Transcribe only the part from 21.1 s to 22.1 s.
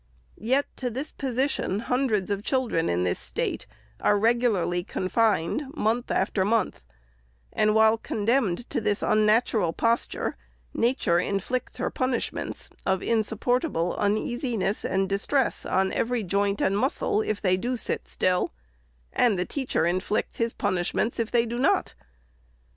if they do not.